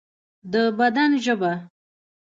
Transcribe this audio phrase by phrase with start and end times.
[0.51, 1.53] د بدن ژبه